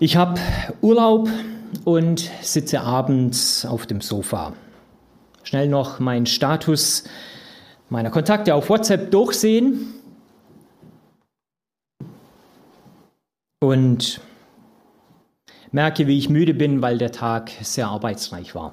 Ich 0.00 0.16
habe 0.16 0.40
Urlaub 0.82 1.28
und 1.84 2.28
sitze 2.42 2.80
abends 2.80 3.64
auf 3.64 3.86
dem 3.86 4.00
Sofa. 4.00 4.52
Schnell 5.44 5.68
noch 5.68 6.00
meinen 6.00 6.26
Status 6.26 7.04
meiner 7.90 8.10
Kontakte 8.10 8.56
auf 8.56 8.68
WhatsApp 8.70 9.12
durchsehen 9.12 9.94
und 13.60 14.20
merke, 15.70 16.08
wie 16.08 16.18
ich 16.18 16.28
müde 16.28 16.54
bin, 16.54 16.82
weil 16.82 16.98
der 16.98 17.12
Tag 17.12 17.52
sehr 17.62 17.86
arbeitsreich 17.86 18.54
war. 18.56 18.72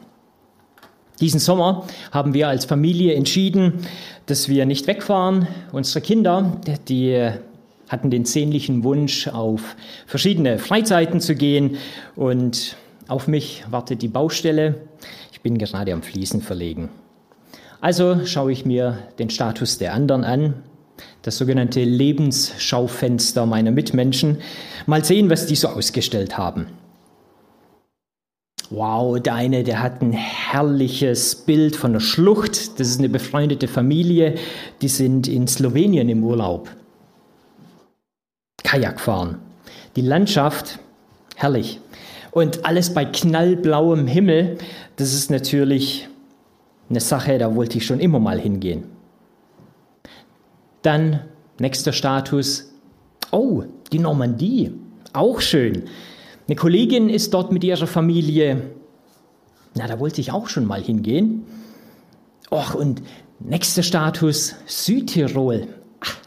Diesen 1.20 1.40
Sommer 1.40 1.86
haben 2.12 2.34
wir 2.34 2.48
als 2.48 2.66
Familie 2.66 3.14
entschieden, 3.14 3.86
dass 4.26 4.50
wir 4.50 4.66
nicht 4.66 4.88
wegfahren. 4.88 5.48
Unsere 5.72 6.02
Kinder, 6.02 6.60
die 6.88 7.32
hatten 7.92 8.10
den 8.10 8.24
sehnlichen 8.24 8.86
Wunsch, 8.86 9.28
auf 9.28 9.76
verschiedene 10.08 10.58
Freizeiten 10.58 11.20
zu 11.20 11.36
gehen 11.36 11.78
und 12.16 12.78
auf 13.10 13.28
mich 13.28 13.66
wartet 13.70 14.02
die 14.02 14.08
Baustelle. 14.08 14.76
Ich 15.34 15.42
bin 15.42 15.58
gerade 15.58 15.92
am 15.92 16.02
Fliesen 16.02 16.42
verlegen. 16.42 16.88
Also 17.82 18.26
schaue 18.26 18.54
ich 18.54 18.66
mir 18.66 19.00
den 19.20 19.30
Status 19.30 19.78
der 19.78 19.94
anderen 19.94 20.24
an, 20.24 20.54
das 21.24 21.38
sogenannte 21.38 21.84
Lebensschaufenster 21.84 23.46
meiner 23.46 23.72
Mitmenschen. 23.72 24.38
Mal 24.86 25.04
sehen, 25.04 25.30
was 25.30 25.46
die 25.46 25.56
so 25.56 25.68
ausgestellt 25.68 26.38
haben. 26.38 26.68
Wow, 28.70 29.20
der 29.20 29.34
eine, 29.36 29.66
der 29.66 29.84
hat 29.84 30.02
ein 30.02 30.14
herrliches 30.14 31.36
Bild 31.36 31.76
von 31.76 31.92
der 31.92 32.00
Schlucht. 32.00 32.80
Das 32.80 32.88
ist 32.88 33.00
eine 33.00 33.10
befreundete 33.10 33.68
Familie. 33.68 34.36
Die 34.82 34.88
sind 34.88 35.28
in 35.28 35.46
Slowenien 35.48 36.08
im 36.08 36.24
Urlaub. 36.24 36.70
Kajak 38.64 39.00
fahren. 39.00 39.40
Die 39.96 40.02
Landschaft, 40.02 40.80
herrlich. 41.36 41.80
Und 42.32 42.66
alles 42.66 42.94
bei 42.94 43.06
knallblauem 43.06 44.08
Himmel, 44.08 44.58
das 44.96 45.14
ist 45.14 45.30
natürlich 45.30 46.08
eine 46.90 47.00
Sache, 47.00 47.38
da 47.38 47.56
wollte 47.56 47.78
ich 47.78 47.86
schon 47.86 48.00
immer 48.00 48.20
mal 48.20 48.40
hingehen. 48.40 48.86
Dann 50.82 51.22
nächster 51.60 51.94
Status. 51.94 52.74
Oh, 53.32 53.64
die 53.92 54.00
Normandie. 54.00 54.72
Auch 55.14 55.42
schön. 55.42 55.84
Eine 56.48 56.56
Kollegin 56.56 57.10
ist 57.10 57.34
dort 57.34 57.52
mit 57.52 57.64
ihrer 57.64 57.88
Familie. 57.88 58.72
Na, 59.76 59.88
da 59.88 60.00
wollte 60.00 60.22
ich 60.22 60.32
auch 60.32 60.50
schon 60.50 60.66
mal 60.66 60.82
hingehen. 60.82 61.46
Och, 62.50 62.74
und 62.76 63.02
nächster 63.40 63.84
Status 63.84 64.56
Südtirol. 64.66 65.68
Ach, 66.02 66.18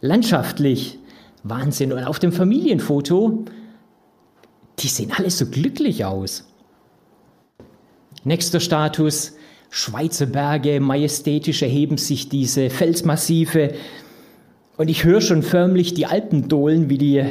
landschaftlich. 0.00 0.98
Wahnsinn. 1.48 1.92
Und 1.92 2.04
auf 2.04 2.18
dem 2.18 2.32
Familienfoto, 2.32 3.44
die 4.78 4.88
sehen 4.88 5.12
alle 5.16 5.30
so 5.30 5.46
glücklich 5.46 6.04
aus. 6.04 6.44
Nächster 8.24 8.60
Status, 8.60 9.34
Schweizer 9.70 10.26
Berge, 10.26 10.80
majestätisch 10.80 11.62
erheben 11.62 11.98
sich 11.98 12.28
diese 12.28 12.70
Felsmassive. 12.70 13.74
Und 14.76 14.88
ich 14.88 15.04
höre 15.04 15.20
schon 15.20 15.42
förmlich 15.42 15.94
die 15.94 16.06
Alpendohlen, 16.06 16.90
wie 16.90 16.98
die 16.98 17.24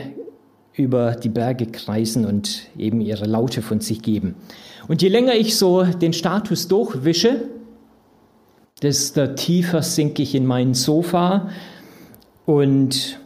über 0.74 1.16
die 1.16 1.30
Berge 1.30 1.68
kreisen 1.68 2.26
und 2.26 2.68
eben 2.78 3.02
ihre 3.02 3.26
Laute 3.26 3.62
von 3.62 3.80
sich 3.80 4.02
geben. 4.02 4.36
Und 4.88 5.02
je 5.02 5.10
länger 5.10 5.34
ich 5.34 5.58
so 5.58 5.84
den 5.84 6.14
Status 6.14 6.68
durchwische, 6.68 7.50
desto 8.82 9.28
tiefer 9.28 9.82
sinke 9.82 10.22
ich 10.22 10.36
in 10.36 10.46
mein 10.46 10.74
Sofa 10.74 11.50
und 12.46 13.20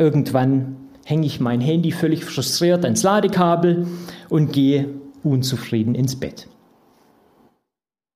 Irgendwann 0.00 0.76
hänge 1.04 1.26
ich 1.26 1.40
mein 1.40 1.60
Handy 1.60 1.92
völlig 1.92 2.24
frustriert 2.24 2.84
ans 2.84 3.02
Ladekabel 3.02 3.86
und 4.30 4.50
gehe 4.50 4.88
unzufrieden 5.22 5.94
ins 5.94 6.18
Bett. 6.18 6.48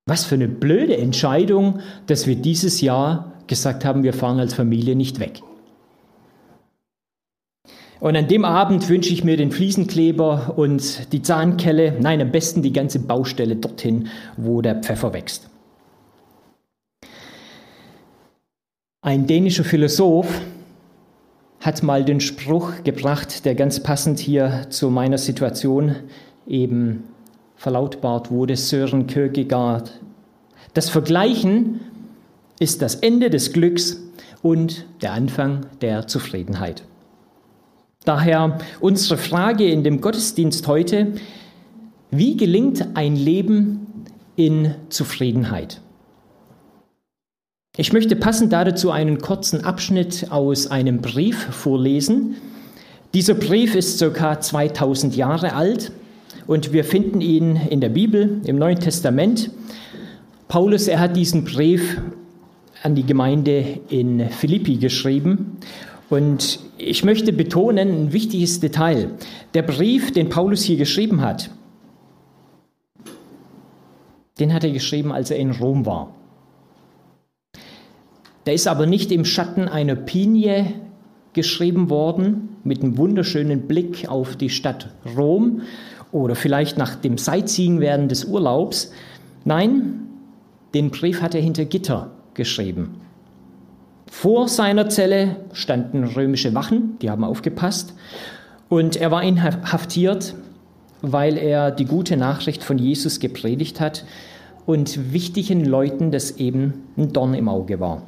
Was 0.07 0.25
für 0.25 0.33
eine 0.33 0.47
blöde 0.47 0.97
Entscheidung, 0.97 1.81
dass 2.07 2.25
wir 2.25 2.37
dieses 2.37 2.81
Jahr 2.81 3.33
gesagt 3.45 3.85
haben, 3.85 4.01
wir 4.01 4.13
fahren 4.13 4.39
als 4.39 4.55
Familie 4.55 4.95
nicht 4.95 5.19
weg. 5.19 5.43
Und 7.99 8.15
an 8.15 8.27
dem 8.27 8.45
Abend 8.45 8.89
wünsche 8.89 9.13
ich 9.13 9.23
mir 9.23 9.37
den 9.37 9.51
Fliesenkleber 9.51 10.53
und 10.57 11.13
die 11.13 11.21
Zahnkelle, 11.21 11.97
nein, 11.99 12.19
am 12.19 12.31
besten 12.31 12.63
die 12.63 12.73
ganze 12.73 12.97
Baustelle 12.97 13.57
dorthin, 13.57 14.07
wo 14.37 14.63
der 14.63 14.81
Pfeffer 14.81 15.13
wächst. 15.13 15.51
Ein 19.01 19.27
dänischer 19.27 19.63
Philosoph 19.63 20.41
hat 21.65 21.81
mal 21.81 22.05
den 22.05 22.19
Spruch 22.19 22.83
gebracht, 22.83 23.43
der 23.43 23.55
ganz 23.55 23.81
passend 23.81 24.19
hier 24.19 24.67
zu 24.69 24.91
meiner 24.91 25.17
Situation 25.17 25.95
eben 26.47 27.05
verlautbart 27.55 28.29
wurde, 28.29 28.55
Sören 28.55 29.07
Kierkegaard. 29.07 29.99
Das 30.75 30.89
Vergleichen 30.89 31.79
ist 32.59 32.83
das 32.83 32.93
Ende 32.93 33.31
des 33.31 33.51
Glücks 33.51 33.99
und 34.43 34.85
der 35.01 35.13
Anfang 35.13 35.65
der 35.81 36.05
Zufriedenheit. 36.05 36.83
Daher 38.03 38.59
unsere 38.79 39.17
Frage 39.17 39.67
in 39.67 39.83
dem 39.83 40.01
Gottesdienst 40.01 40.67
heute, 40.67 41.13
wie 42.11 42.37
gelingt 42.37 42.95
ein 42.95 43.15
Leben 43.15 44.05
in 44.35 44.75
Zufriedenheit? 44.89 45.81
Ich 47.77 47.91
möchte 47.91 48.15
passend 48.15 48.53
dazu 48.53 48.89
einen 48.89 49.19
kurzen 49.19 49.65
Abschnitt 49.65 50.31
aus 50.31 50.67
einem 50.67 51.01
Brief 51.01 51.35
vorlesen. 51.35 52.35
Dieser 53.13 53.33
Brief 53.33 53.75
ist 53.75 53.99
ca. 53.99 54.39
2000 54.39 55.13
Jahre 55.17 55.53
alt 55.55 55.91
und 56.47 56.71
wir 56.71 56.85
finden 56.85 57.19
ihn 57.19 57.57
in 57.57 57.81
der 57.81 57.89
Bibel, 57.89 58.39
im 58.45 58.55
Neuen 58.55 58.79
Testament. 58.79 59.51
Paulus, 60.47 60.87
er 60.87 61.01
hat 61.01 61.17
diesen 61.17 61.43
Brief 61.43 61.99
an 62.81 62.95
die 62.95 63.05
Gemeinde 63.05 63.81
in 63.89 64.29
Philippi 64.29 64.77
geschrieben 64.77 65.57
und 66.09 66.61
ich 66.77 67.03
möchte 67.03 67.33
betonen 67.33 68.05
ein 68.05 68.13
wichtiges 68.13 68.61
Detail. 68.61 69.09
Der 69.53 69.63
Brief, 69.63 70.13
den 70.13 70.29
Paulus 70.29 70.63
hier 70.63 70.77
geschrieben 70.77 71.19
hat, 71.19 71.49
den 74.39 74.53
hat 74.53 74.63
er 74.63 74.71
geschrieben, 74.71 75.11
als 75.11 75.29
er 75.29 75.37
in 75.37 75.51
Rom 75.51 75.85
war. 75.85 76.13
Der 78.45 78.53
ist 78.53 78.67
aber 78.67 78.85
nicht 78.85 79.11
im 79.11 79.25
Schatten 79.25 79.67
einer 79.67 79.95
Pinie 79.95 80.67
geschrieben 81.33 81.89
worden, 81.89 82.49
mit 82.63 82.81
einem 82.81 82.97
wunderschönen 82.97 83.67
Blick 83.67 84.07
auf 84.07 84.35
die 84.35 84.49
Stadt 84.49 84.89
Rom 85.17 85.61
oder 86.11 86.35
vielleicht 86.35 86.77
nach 86.77 86.95
dem 86.95 87.17
Sightseeing 87.17 87.79
während 87.79 88.11
des 88.11 88.25
Urlaubs. 88.25 88.91
Nein, 89.43 90.01
den 90.73 90.91
Brief 90.91 91.21
hat 91.21 91.35
er 91.35 91.41
hinter 91.41 91.65
Gitter 91.65 92.11
geschrieben. 92.33 93.01
Vor 94.07 94.47
seiner 94.47 94.89
Zelle 94.89 95.37
standen 95.51 96.03
römische 96.03 96.53
Wachen, 96.53 96.97
die 97.01 97.09
haben 97.09 97.23
aufgepasst, 97.23 97.93
und 98.69 98.95
er 98.95 99.11
war 99.11 99.23
inhaftiert, 99.23 100.35
weil 101.01 101.37
er 101.37 101.69
die 101.71 101.85
gute 101.85 102.17
Nachricht 102.17 102.63
von 102.63 102.77
Jesus 102.77 103.19
gepredigt 103.19 103.79
hat 103.79 104.05
und 104.65 105.13
wichtigen 105.13 105.65
Leuten 105.65 106.11
das 106.11 106.31
eben 106.37 106.85
ein 106.97 107.13
Dorn 107.13 107.33
im 107.33 107.47
Auge 107.49 107.79
war. 107.79 108.03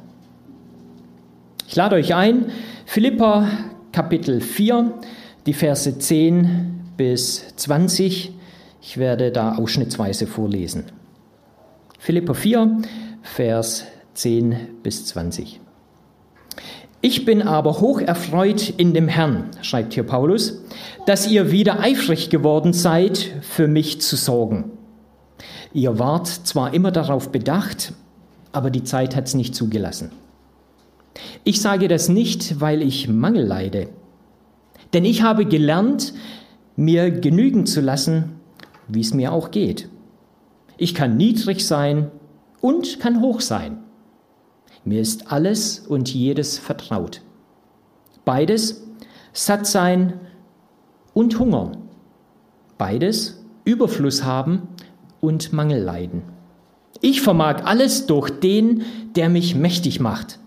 Ich 1.70 1.76
lade 1.76 1.96
euch 1.96 2.14
ein, 2.14 2.46
Philippa 2.86 3.46
Kapitel 3.92 4.40
4, 4.40 4.90
die 5.44 5.52
Verse 5.52 5.98
10 5.98 6.94
bis 6.96 7.54
20. 7.56 8.32
Ich 8.80 8.96
werde 8.96 9.30
da 9.30 9.56
ausschnittsweise 9.56 10.26
vorlesen. 10.26 10.84
Philippa 11.98 12.32
4, 12.32 12.78
Vers 13.20 13.84
10 14.14 14.56
bis 14.82 15.04
20. 15.08 15.60
Ich 17.02 17.26
bin 17.26 17.42
aber 17.42 17.82
hoch 17.82 18.00
erfreut 18.00 18.72
in 18.78 18.94
dem 18.94 19.06
Herrn, 19.06 19.50
schreibt 19.60 19.92
hier 19.92 20.04
Paulus, 20.04 20.62
dass 21.04 21.28
ihr 21.28 21.52
wieder 21.52 21.80
eifrig 21.80 22.30
geworden 22.30 22.72
seid, 22.72 23.18
für 23.42 23.68
mich 23.68 24.00
zu 24.00 24.16
sorgen. 24.16 24.70
Ihr 25.74 25.98
wart 25.98 26.28
zwar 26.28 26.72
immer 26.72 26.92
darauf 26.92 27.30
bedacht, 27.30 27.92
aber 28.52 28.70
die 28.70 28.84
Zeit 28.84 29.14
hat 29.14 29.26
es 29.26 29.34
nicht 29.34 29.54
zugelassen. 29.54 30.12
Ich 31.44 31.60
sage 31.60 31.88
das 31.88 32.08
nicht, 32.08 32.60
weil 32.60 32.82
ich 32.82 33.08
Mangel 33.08 33.44
leide, 33.44 33.88
denn 34.92 35.04
ich 35.04 35.22
habe 35.22 35.46
gelernt, 35.46 36.14
mir 36.76 37.10
genügen 37.10 37.66
zu 37.66 37.80
lassen, 37.80 38.40
wie 38.86 39.00
es 39.00 39.14
mir 39.14 39.32
auch 39.32 39.50
geht. 39.50 39.88
Ich 40.76 40.94
kann 40.94 41.16
niedrig 41.16 41.66
sein 41.66 42.10
und 42.60 43.00
kann 43.00 43.20
hoch 43.20 43.40
sein. 43.40 43.78
Mir 44.84 45.00
ist 45.00 45.30
alles 45.32 45.80
und 45.80 46.12
jedes 46.12 46.58
vertraut. 46.58 47.20
Beides 48.24 48.86
satt 49.32 49.66
sein 49.66 50.20
und 51.14 51.38
hungern. 51.38 51.76
Beides 52.78 53.44
Überfluss 53.64 54.22
haben 54.24 54.68
und 55.20 55.52
Mangel 55.52 55.82
leiden. 55.82 56.22
Ich 57.00 57.20
vermag 57.20 57.64
alles 57.64 58.06
durch 58.06 58.30
den, 58.30 58.84
der 59.14 59.28
mich 59.28 59.54
mächtig 59.54 60.00
macht. 60.00 60.38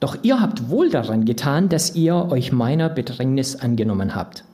Doch 0.00 0.16
ihr 0.22 0.40
habt 0.40 0.70
wohl 0.70 0.90
daran 0.90 1.26
getan, 1.26 1.68
dass 1.68 1.94
ihr 1.94 2.30
euch 2.30 2.52
meiner 2.52 2.88
Bedrängnis 2.88 3.56
angenommen 3.56 4.14
habt. 4.14 4.44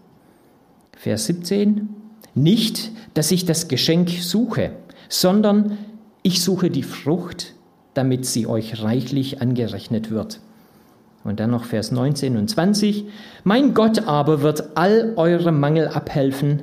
Vers 0.97 1.27
17. 1.27 1.89
Nicht, 2.35 2.91
dass 3.15 3.31
ich 3.31 3.45
das 3.45 3.69
Geschenk 3.69 4.11
suche, 4.11 4.73
sondern 5.09 5.79
ich 6.23 6.43
suche 6.43 6.71
die 6.71 6.83
Frucht, 6.83 7.55
damit 7.95 8.27
sie 8.27 8.47
euch 8.47 8.83
reichlich 8.83 9.41
angerechnet 9.41 10.11
wird. 10.11 10.41
Und 11.23 11.41
dann 11.41 11.51
noch 11.51 11.65
Vers 11.65 11.93
19 11.93 12.37
und 12.37 12.49
20. 12.49 13.07
Mein 13.45 13.75
Gott 13.75 14.07
aber 14.07 14.43
wird 14.43 14.77
all 14.77 15.13
eure 15.17 15.53
Mangel 15.53 15.89
abhelfen 15.89 16.63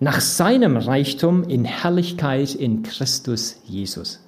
nach 0.00 0.20
seinem 0.20 0.76
Reichtum 0.76 1.44
in 1.44 1.64
Herrlichkeit 1.64 2.54
in 2.54 2.82
Christus 2.82 3.60
Jesus. 3.64 4.20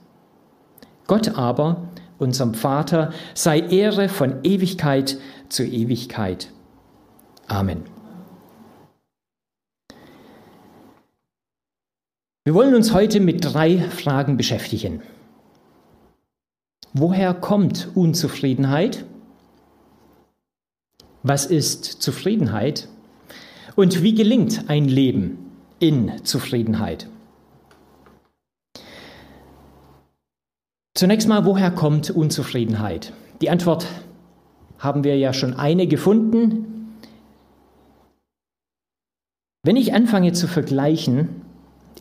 Gott 1.06 1.37
aber, 1.37 1.88
unserem 2.19 2.55
Vater, 2.55 3.13
sei 3.35 3.61
Ehre 3.61 4.09
von 4.09 4.43
Ewigkeit 4.43 5.19
zu 5.49 5.65
Ewigkeit. 5.65 6.51
Amen. 7.47 7.83
Wir 12.45 12.55
wollen 12.55 12.75
uns 12.75 12.93
heute 12.93 13.21
mit 13.21 13.45
drei 13.45 13.79
Fragen 13.79 14.37
beschäftigen. 14.37 15.03
Woher 16.93 17.35
kommt 17.35 17.89
Unzufriedenheit? 17.95 19.05
Was 21.23 21.47
ist 21.47 21.85
Zufriedenheit? 21.85 22.89
Und 23.75 24.03
wie 24.03 24.15
gelingt 24.15 24.71
ein 24.71 24.85
Leben 24.87 25.51
in 25.81 26.25
Zufriedenheit? 26.25 27.09
Zunächst 30.97 31.29
mal, 31.29 31.45
woher 31.45 31.71
kommt 31.71 32.09
Unzufriedenheit? 32.09 33.13
Die 33.43 33.51
Antwort 33.51 33.87
haben 34.79 35.05
wir 35.05 35.19
ja 35.19 35.35
schon 35.35 35.53
eine 35.53 35.87
gefunden. 35.87 36.97
Wenn 39.63 39.77
ich 39.77 39.93
anfange 39.93 40.33
zu 40.33 40.49
vergleichen, 40.49 41.43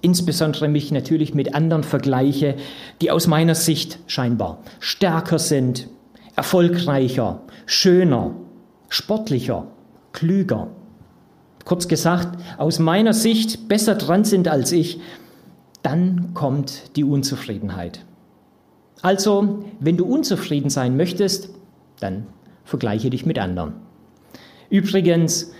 insbesondere 0.01 0.69
mich 0.69 0.93
natürlich 0.93 1.33
mit 1.33 1.53
anderen 1.55 1.83
vergleiche, 1.83 2.55
die 3.01 3.11
aus 3.11 3.27
meiner 3.27 3.53
Sicht 3.53 3.99
scheinbar 4.07 4.59
stärker 4.79 5.39
sind, 5.39 5.89
erfolgreicher, 6.37 7.41
schöner, 7.65 8.31
sportlicher, 8.87 9.67
klüger, 10.13 10.69
kurz 11.65 11.89
gesagt, 11.89 12.41
aus 12.57 12.79
meiner 12.79 13.11
Sicht 13.11 13.67
besser 13.67 13.95
dran 13.95 14.23
sind 14.23 14.47
als 14.47 14.71
ich, 14.71 15.01
dann 15.81 16.33
kommt 16.33 16.95
die 16.95 17.03
Unzufriedenheit. 17.03 18.05
Also, 19.01 19.65
wenn 19.79 19.97
du 19.97 20.05
unzufrieden 20.05 20.69
sein 20.69 20.97
möchtest, 20.97 21.49
dann 21.99 22.27
vergleiche 22.63 23.09
dich 23.09 23.25
mit 23.25 23.39
anderen. 23.39 23.73
Übrigens, 24.69 25.51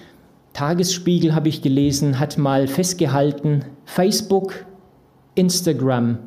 Tagesspiegel 0.53 1.35
habe 1.35 1.49
ich 1.49 1.61
gelesen, 1.61 2.19
hat 2.19 2.37
mal 2.37 2.67
festgehalten, 2.67 3.65
Facebook, 3.85 4.65
Instagram, 5.35 6.17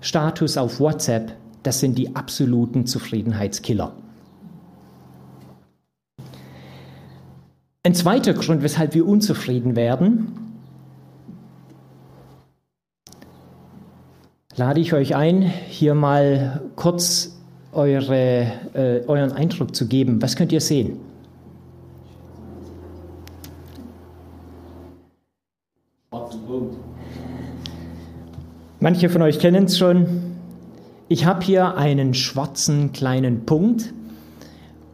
Status 0.00 0.56
auf 0.56 0.80
WhatsApp, 0.80 1.36
das 1.62 1.80
sind 1.80 1.98
die 1.98 2.16
absoluten 2.16 2.86
Zufriedenheitskiller. 2.86 3.92
Ein 7.82 7.94
zweiter 7.94 8.34
Grund, 8.34 8.62
weshalb 8.62 8.94
wir 8.94 9.06
unzufrieden 9.06 9.76
werden, 9.76 10.47
lade 14.58 14.80
ich 14.80 14.92
euch 14.92 15.14
ein, 15.14 15.42
hier 15.42 15.94
mal 15.94 16.60
kurz 16.74 17.38
eure, 17.72 18.46
äh, 18.74 19.00
euren 19.06 19.32
Eindruck 19.32 19.74
zu 19.74 19.86
geben. 19.86 20.20
Was 20.20 20.36
könnt 20.36 20.52
ihr 20.52 20.60
sehen? 20.60 20.98
Manche 28.80 29.08
von 29.08 29.22
euch 29.22 29.38
kennen 29.38 29.64
es 29.64 29.78
schon. 29.78 30.06
Ich 31.08 31.24
habe 31.24 31.44
hier 31.44 31.76
einen 31.76 32.14
schwarzen 32.14 32.92
kleinen 32.92 33.44
Punkt 33.46 33.92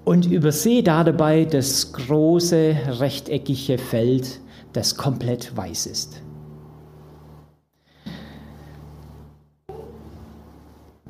und 0.04 0.26
übersehe 0.26 0.82
da 0.82 1.04
dabei 1.04 1.44
das 1.44 1.92
große 1.92 2.76
rechteckige 3.00 3.78
Feld, 3.78 4.40
das 4.72 4.96
komplett 4.96 5.56
weiß 5.56 5.86
ist. 5.86 6.23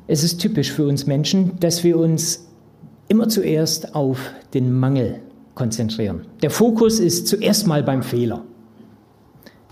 Es 0.07 0.23
ist 0.23 0.37
typisch 0.39 0.71
für 0.71 0.85
uns 0.85 1.07
Menschen, 1.07 1.59
dass 1.59 1.83
wir 1.83 1.97
uns 1.97 2.47
immer 3.07 3.27
zuerst 3.27 3.95
auf 3.95 4.31
den 4.53 4.71
Mangel 4.71 5.21
konzentrieren. 5.55 6.27
Der 6.43 6.51
Fokus 6.51 6.99
ist 6.99 7.27
zuerst 7.27 7.65
mal 7.65 7.81
beim 7.81 8.03
Fehler. 8.03 8.43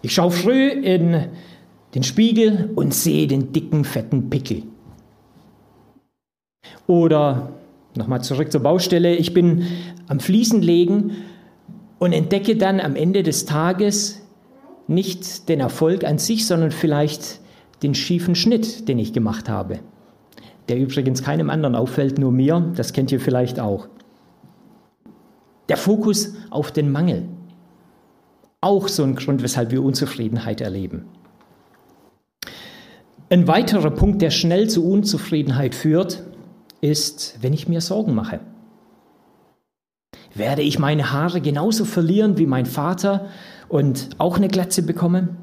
Ich 0.01 0.13
schaue 0.13 0.31
früh 0.31 0.69
in 0.69 1.27
den 1.94 2.03
Spiegel 2.03 2.71
und 2.75 2.95
sehe 2.95 3.27
den 3.27 3.53
dicken, 3.53 3.85
fetten 3.85 4.30
Pickel. 4.31 4.63
Oder 6.88 7.53
nochmal 7.95 8.24
zurück 8.24 8.51
zur 8.51 8.62
Baustelle, 8.62 9.15
ich 9.15 9.33
bin 9.33 9.68
am 10.07 10.19
Fliesenlegen 10.19 11.12
und 12.00 12.12
entdecke 12.12 12.56
dann 12.56 12.79
am 12.79 12.95
Ende 12.95 13.21
des 13.21 13.45
Tages 13.45 14.19
nicht 14.88 15.47
den 15.47 15.59
Erfolg 15.59 16.03
an 16.03 16.18
sich, 16.18 16.47
sondern 16.47 16.71
vielleicht 16.71 17.39
den 17.83 17.94
schiefen 17.94 18.36
Schnitt, 18.36 18.88
den 18.89 18.97
ich 18.97 19.13
gemacht 19.13 19.47
habe 19.47 19.79
der 20.69 20.77
übrigens 20.77 21.24
keinem 21.24 21.50
anderen 21.50 21.75
auffällt, 21.75 22.18
nur 22.18 22.31
mir, 22.31 22.71
das 22.75 22.94
kennt 22.94 23.12
ihr 23.12 23.19
vielleicht 23.19 23.60
auch. 23.60 23.88
Der 25.69 25.77
Fokus 25.77 26.33
auf 26.50 26.71
den 26.71 26.92
Mangel. 26.92 27.25
Auch 28.62 28.88
so 28.88 29.04
ein 29.04 29.15
Grund, 29.15 29.44
weshalb 29.44 29.71
wir 29.71 29.83
Unzufriedenheit 29.83 30.62
erleben. 30.62 31.06
Ein 33.30 33.48
weiterer 33.48 33.92
Punkt, 33.92 34.21
der 34.21 34.30
schnell 34.30 34.69
zu 34.69 34.88
Unzufriedenheit 34.88 35.75
führt, 35.75 36.24
ist, 36.81 37.38
wenn 37.42 37.54
ich 37.54 37.68
mir 37.68 37.81
Sorgen 37.81 38.13
mache. 38.13 38.39
Werde 40.36 40.62
ich 40.62 40.80
meine 40.80 41.12
Haare 41.12 41.42
genauso 41.42 41.86
verlieren 41.86 42.38
wie 42.38 42.45
mein 42.45 42.65
Vater 42.65 43.30
und 43.69 44.10
auch 44.18 44.38
eine 44.38 44.48
Glatze 44.48 44.83
bekommen? 44.83 45.38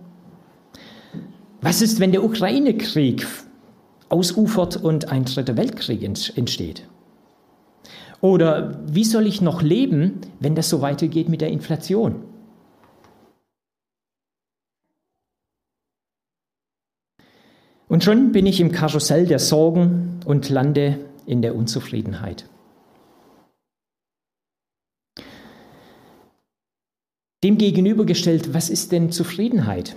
Was 1.61 1.83
ist, 1.83 2.01
wenn 2.01 2.13
der 2.13 2.25
Ukraine-Krieg 2.25 3.27
ausufert 4.11 4.77
und 4.77 5.11
ein 5.11 5.25
dritter 5.25 5.57
Weltkrieg 5.57 6.03
entsteht? 6.03 6.87
Oder 8.21 8.79
wie 8.87 9.05
soll 9.05 9.27
ich 9.27 9.41
noch 9.41 9.63
leben, 9.63 10.21
wenn 10.41 10.55
das 10.55 10.69
so 10.69 10.83
weitergeht 10.83 11.29
mit 11.29 11.41
der 11.41 11.49
Inflation? 11.49 12.17
Und 17.89 18.05
schon 18.05 18.31
bin 18.31 18.47
ich 18.47 18.61
im 18.61 18.71
Karussell 18.71 19.27
der 19.27 19.41
Sorgen 19.41 20.21
und 20.25 20.49
lande 20.49 20.99
in 21.27 21.43
der 21.43 21.57
Unzufriedenheit. 21.57 22.49
Dem 27.43 27.57
gegenübergestellt, 27.57 28.53
was 28.53 28.69
ist 28.69 28.93
denn 28.93 29.11
Zufriedenheit? 29.11 29.97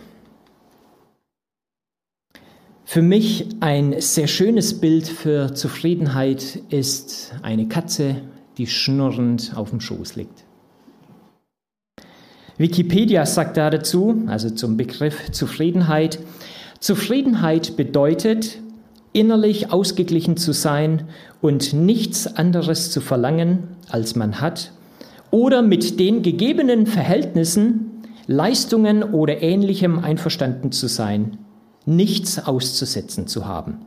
Für 2.86 3.02
mich 3.02 3.48
ein 3.62 3.96
sehr 4.02 4.28
schönes 4.28 4.80
Bild 4.80 5.08
für 5.08 5.54
Zufriedenheit 5.54 6.60
ist 6.70 7.34
eine 7.42 7.68
Katze, 7.68 8.18
die 8.58 8.68
schnurrend 8.68 9.54
auf 9.56 9.70
dem 9.70 9.80
Schoß 9.80 10.16
liegt. 10.16 10.44
Wikipedia 12.58 13.26
sagt 13.26 13.58
da 13.58 13.70
dazu, 13.70 14.24
also 14.28 14.50
zum 14.50 14.78
Begriff 14.78 15.32
Zufriedenheit, 15.32 16.20
Zufriedenheit 16.80 17.78
bedeutet, 17.78 18.60
innerlich 19.12 19.72
ausgeglichen 19.72 20.38
zu 20.38 20.52
sein 20.52 21.08
und 21.42 21.74
nichts 21.74 22.28
anderes 22.28 22.92
zu 22.92 23.00
verlangen, 23.00 23.70
als 23.90 24.16
man 24.16 24.42
hat, 24.42 24.72
oder 25.32 25.62
mit 25.62 26.00
den 26.00 26.22
gegebenen 26.22 26.86
Verhältnissen, 26.86 28.04
Leistungen 28.28 29.04
oder 29.04 29.42
ähnlichem 29.42 30.00
einverstanden 30.00 30.72
zu 30.72 30.88
sein, 30.88 31.40
nichts 31.86 32.40
auszusetzen 32.40 33.28
zu 33.28 33.46
haben. 33.46 33.86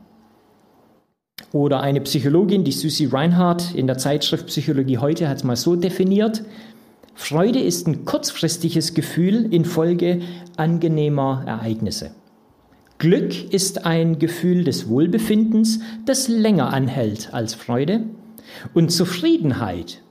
Oder 1.52 1.80
eine 1.80 2.00
Psychologin, 2.00 2.64
die 2.64 2.72
Susie 2.72 3.06
Reinhardt 3.06 3.74
in 3.74 3.86
der 3.86 3.98
Zeitschrift 3.98 4.46
Psychologie 4.46 4.98
heute 4.98 5.28
hat 5.28 5.38
es 5.38 5.44
mal 5.44 5.56
so 5.56 5.76
definiert, 5.76 6.42
Freude 7.14 7.60
ist 7.60 7.86
ein 7.86 8.04
kurzfristiges 8.04 8.92
Gefühl 8.92 9.52
infolge 9.52 10.20
angenehmer 10.56 11.44
Ereignisse. 11.46 12.10
Glück 12.98 13.52
ist 13.52 13.86
ein 13.86 14.18
Gefühl 14.18 14.64
des 14.64 14.88
Wohlbefindens, 14.88 15.80
das 16.04 16.28
länger 16.28 16.72
anhält 16.72 17.32
als 17.32 17.54
Freude. 17.54 18.04
Und 18.74 18.90
Zufriedenheit 18.90 20.02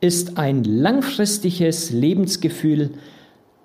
ist 0.00 0.38
ein 0.38 0.64
langfristiges 0.64 1.90
Lebensgefühl, 1.90 2.90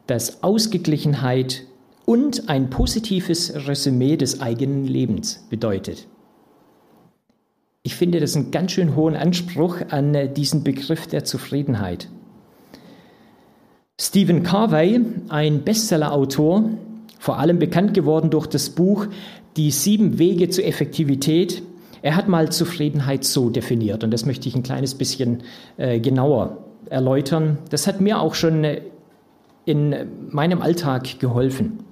das 0.08 0.44
Ausgeglichenheit 0.44 1.64
und 2.10 2.50
ein 2.50 2.72
positives 2.72 3.68
Resümee 3.68 4.18
des 4.18 4.42
eigenen 4.42 4.84
Lebens 4.86 5.46
bedeutet. 5.52 6.08
Ich 7.84 7.94
finde 7.94 8.20
das 8.20 8.36
einen 8.36 8.50
ganz 8.50 8.72
schön 8.72 8.96
hohen 8.96 9.16
Anspruch 9.16 9.78
an 9.92 10.16
äh, 10.16 10.28
diesen 10.28 10.64
Begriff 10.64 11.06
der 11.06 11.24
Zufriedenheit. 11.24 12.10
Stephen 14.02 14.42
Carvey, 14.42 15.02
ein 15.28 15.62
Bestsellerautor, 15.62 16.72
vor 17.20 17.38
allem 17.38 17.60
bekannt 17.60 17.94
geworden 17.94 18.32
durch 18.32 18.48
das 18.48 18.72
Buch 18.72 19.06
Die 19.56 19.70
sieben 19.70 20.18
Wege 20.18 20.50
zur 20.50 20.66
Effektivität, 20.66 21.62
er 22.02 22.16
hat 22.16 22.28
mal 22.28 22.52
Zufriedenheit 22.52 23.24
so 23.24 23.52
definiert 23.52 24.04
und 24.04 24.10
das 24.10 24.26
möchte 24.26 24.50
ich 24.50 24.56
ein 24.56 24.64
kleines 24.64 24.96
bisschen 24.96 25.44
äh, 25.78 26.00
genauer 26.00 26.58
erläutern. 26.90 27.60
Das 27.70 27.86
hat 27.86 28.02
mir 28.02 28.20
auch 28.20 28.34
schon 28.34 28.64
äh, 28.64 28.82
in 29.66 29.96
meinem 30.32 30.64
Alltag 30.64 31.20
geholfen. 31.20 31.84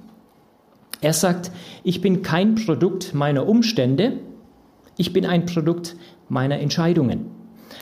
Er 1.01 1.13
sagt, 1.13 1.51
ich 1.83 2.01
bin 2.01 2.21
kein 2.21 2.55
Produkt 2.55 3.13
meiner 3.13 3.47
Umstände, 3.47 4.13
ich 4.97 5.13
bin 5.13 5.25
ein 5.25 5.45
Produkt 5.45 5.95
meiner 6.29 6.59
Entscheidungen. 6.59 7.27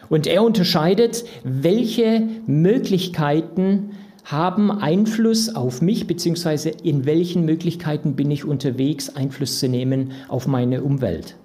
Und 0.10 0.28
er 0.28 0.44
unterscheidet, 0.44 1.24
welche 1.44 2.28
Möglichkeiten 2.46 3.92
haben 4.26 4.72
Einfluss 4.72 5.56
auf 5.56 5.82
mich, 5.82 6.08
beziehungsweise 6.08 6.70
in 6.70 7.06
welchen 7.06 7.46
Möglichkeiten 7.46 8.16
bin 8.16 8.32
ich 8.32 8.44
unterwegs, 8.44 9.16
Einfluss 9.16 9.60
zu 9.60 9.70
nehmen 9.70 10.12
auf 10.28 10.48
meine 10.48 10.84
Umwelt. 10.84 11.36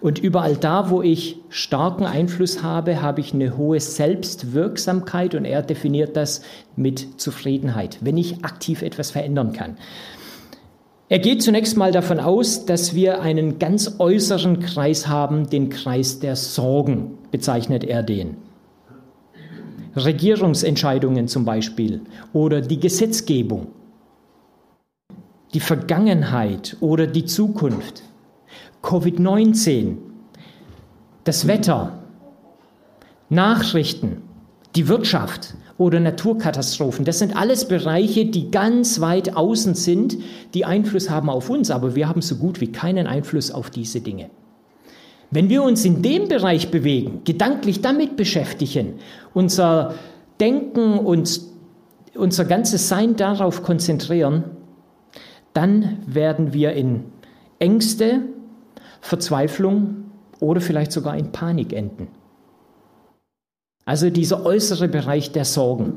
Und 0.00 0.18
überall 0.18 0.56
da, 0.56 0.90
wo 0.90 1.02
ich 1.02 1.40
starken 1.48 2.04
Einfluss 2.04 2.62
habe, 2.62 3.02
habe 3.02 3.20
ich 3.20 3.34
eine 3.34 3.56
hohe 3.56 3.80
Selbstwirksamkeit 3.80 5.34
und 5.34 5.44
er 5.44 5.62
definiert 5.62 6.16
das 6.16 6.42
mit 6.76 7.20
Zufriedenheit, 7.20 7.98
wenn 8.00 8.16
ich 8.16 8.44
aktiv 8.44 8.82
etwas 8.82 9.10
verändern 9.10 9.52
kann. 9.52 9.76
Er 11.08 11.18
geht 11.18 11.42
zunächst 11.42 11.76
mal 11.76 11.92
davon 11.92 12.18
aus, 12.18 12.64
dass 12.64 12.94
wir 12.94 13.20
einen 13.20 13.58
ganz 13.58 13.96
äußeren 13.98 14.60
Kreis 14.60 15.06
haben, 15.06 15.50
den 15.50 15.68
Kreis 15.68 16.18
der 16.18 16.34
Sorgen 16.34 17.18
bezeichnet 17.30 17.84
er 17.84 18.02
den. 18.02 18.36
Regierungsentscheidungen 19.96 21.28
zum 21.28 21.44
Beispiel 21.44 22.00
oder 22.32 22.60
die 22.60 22.80
Gesetzgebung, 22.80 23.68
die 25.52 25.60
Vergangenheit 25.60 26.76
oder 26.80 27.06
die 27.06 27.26
Zukunft. 27.26 28.02
Covid-19, 28.84 29.96
das 31.24 31.46
Wetter, 31.46 31.98
Nachrichten, 33.30 34.22
die 34.76 34.88
Wirtschaft 34.88 35.54
oder 35.78 35.98
Naturkatastrophen. 36.00 37.04
Das 37.04 37.18
sind 37.18 37.34
alles 37.34 37.66
Bereiche, 37.66 38.26
die 38.26 38.50
ganz 38.50 39.00
weit 39.00 39.36
außen 39.36 39.74
sind, 39.74 40.18
die 40.52 40.64
Einfluss 40.64 41.08
haben 41.08 41.30
auf 41.30 41.48
uns, 41.48 41.70
aber 41.70 41.94
wir 41.94 42.08
haben 42.08 42.20
so 42.22 42.36
gut 42.36 42.60
wie 42.60 42.70
keinen 42.70 43.06
Einfluss 43.06 43.50
auf 43.50 43.70
diese 43.70 44.00
Dinge. 44.00 44.30
Wenn 45.30 45.48
wir 45.48 45.62
uns 45.62 45.84
in 45.84 46.02
dem 46.02 46.28
Bereich 46.28 46.70
bewegen, 46.70 47.22
gedanklich 47.24 47.80
damit 47.80 48.16
beschäftigen, 48.16 48.94
unser 49.32 49.94
Denken 50.38 50.98
und 50.98 51.40
unser 52.14 52.44
ganzes 52.44 52.88
Sein 52.88 53.16
darauf 53.16 53.62
konzentrieren, 53.62 54.44
dann 55.54 55.98
werden 56.06 56.52
wir 56.52 56.72
in 56.72 57.04
Ängste, 57.58 58.22
Verzweiflung 59.04 59.96
oder 60.40 60.62
vielleicht 60.62 60.90
sogar 60.90 61.14
in 61.18 61.30
Panik 61.30 61.74
enden. 61.74 62.08
Also 63.84 64.08
dieser 64.08 64.46
äußere 64.46 64.88
Bereich 64.88 65.30
der 65.30 65.44
Sorgen. 65.44 65.96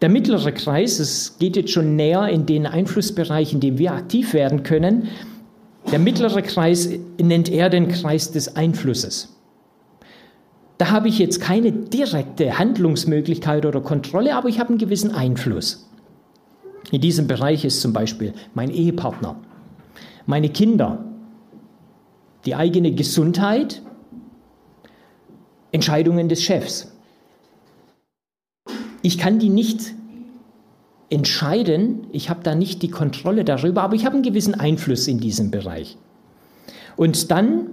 Der 0.00 0.08
mittlere 0.08 0.50
Kreis, 0.50 0.98
es 0.98 1.36
geht 1.38 1.56
jetzt 1.56 1.72
schon 1.72 1.94
näher 1.94 2.26
in 2.28 2.46
den 2.46 2.64
Einflussbereich, 2.64 3.52
in 3.52 3.60
dem 3.60 3.76
wir 3.76 3.92
aktiv 3.92 4.32
werden 4.32 4.62
können. 4.62 5.08
Der 5.92 5.98
mittlere 5.98 6.40
Kreis 6.40 6.88
nennt 7.20 7.50
er 7.50 7.68
den 7.68 7.88
Kreis 7.88 8.30
des 8.30 8.56
Einflusses. 8.56 9.36
Da 10.78 10.90
habe 10.90 11.08
ich 11.08 11.18
jetzt 11.18 11.42
keine 11.42 11.70
direkte 11.70 12.58
Handlungsmöglichkeit 12.58 13.66
oder 13.66 13.82
Kontrolle, 13.82 14.34
aber 14.34 14.48
ich 14.48 14.58
habe 14.58 14.70
einen 14.70 14.78
gewissen 14.78 15.14
Einfluss. 15.14 15.86
In 16.90 17.02
diesem 17.02 17.26
Bereich 17.26 17.66
ist 17.66 17.82
zum 17.82 17.92
Beispiel 17.92 18.32
mein 18.54 18.70
Ehepartner, 18.70 19.36
meine 20.26 20.48
Kinder, 20.48 21.04
die 22.44 22.54
eigene 22.54 22.92
Gesundheit, 22.92 23.82
Entscheidungen 25.70 26.28
des 26.28 26.42
Chefs. 26.42 26.92
Ich 29.00 29.18
kann 29.18 29.38
die 29.38 29.48
nicht 29.48 29.94
entscheiden, 31.10 32.06
ich 32.12 32.30
habe 32.30 32.42
da 32.42 32.54
nicht 32.54 32.82
die 32.82 32.90
Kontrolle 32.90 33.44
darüber, 33.44 33.82
aber 33.82 33.94
ich 33.94 34.04
habe 34.06 34.14
einen 34.14 34.22
gewissen 34.22 34.54
Einfluss 34.54 35.08
in 35.08 35.18
diesem 35.18 35.50
Bereich. 35.50 35.96
Und 36.96 37.30
dann 37.30 37.66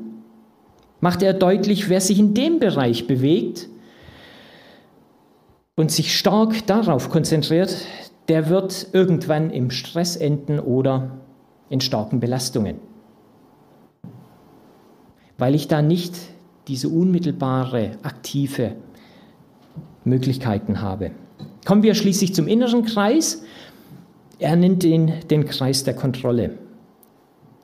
macht 0.99 1.21
er 1.21 1.33
deutlich, 1.33 1.89
wer 1.89 2.01
sich 2.01 2.19
in 2.19 2.33
dem 2.33 2.59
Bereich 2.59 3.07
bewegt 3.07 3.69
und 5.75 5.91
sich 5.91 6.17
stark 6.17 6.65
darauf 6.67 7.09
konzentriert, 7.09 7.75
der 8.27 8.49
wird 8.49 8.87
irgendwann 8.93 9.49
im 9.51 9.71
Stress 9.71 10.15
enden 10.15 10.59
oder 10.59 11.18
in 11.69 11.81
starken 11.81 12.19
Belastungen. 12.19 12.77
Weil 15.37 15.55
ich 15.55 15.67
da 15.67 15.81
nicht 15.81 16.15
diese 16.67 16.89
unmittelbare, 16.89 17.91
aktive 18.03 18.75
Möglichkeiten 20.03 20.81
habe. 20.81 21.11
Kommen 21.65 21.81
wir 21.83 21.95
schließlich 21.95 22.35
zum 22.35 22.47
inneren 22.47 22.85
Kreis. 22.85 23.43
Er 24.39 24.55
nennt 24.55 24.83
ihn 24.83 25.13
den 25.29 25.45
Kreis 25.45 25.83
der 25.83 25.93
Kontrolle. 25.93 26.57